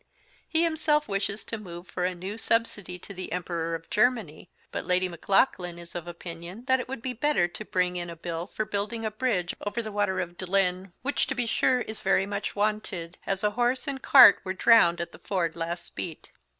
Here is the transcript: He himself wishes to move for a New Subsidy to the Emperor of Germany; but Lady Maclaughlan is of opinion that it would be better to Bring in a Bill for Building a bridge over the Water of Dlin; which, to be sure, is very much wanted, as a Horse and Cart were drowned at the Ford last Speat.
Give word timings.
He 0.49 0.63
himself 0.63 1.07
wishes 1.07 1.43
to 1.43 1.59
move 1.59 1.87
for 1.87 2.05
a 2.05 2.15
New 2.15 2.35
Subsidy 2.39 2.97
to 2.97 3.13
the 3.13 3.31
Emperor 3.31 3.75
of 3.75 3.87
Germany; 3.91 4.49
but 4.71 4.83
Lady 4.83 5.07
Maclaughlan 5.07 5.77
is 5.77 5.93
of 5.93 6.07
opinion 6.07 6.65
that 6.65 6.79
it 6.79 6.87
would 6.89 7.03
be 7.03 7.13
better 7.13 7.47
to 7.49 7.63
Bring 7.63 7.97
in 7.97 8.09
a 8.09 8.15
Bill 8.15 8.47
for 8.47 8.65
Building 8.65 9.05
a 9.05 9.11
bridge 9.11 9.55
over 9.63 9.79
the 9.83 9.91
Water 9.91 10.19
of 10.19 10.37
Dlin; 10.39 10.91
which, 11.03 11.27
to 11.27 11.35
be 11.35 11.45
sure, 11.45 11.81
is 11.81 12.01
very 12.01 12.25
much 12.25 12.55
wanted, 12.55 13.19
as 13.27 13.43
a 13.43 13.51
Horse 13.51 13.87
and 13.87 14.01
Cart 14.01 14.39
were 14.43 14.53
drowned 14.53 14.99
at 14.99 15.11
the 15.11 15.19
Ford 15.19 15.55
last 15.55 15.85
Speat. 15.85 16.31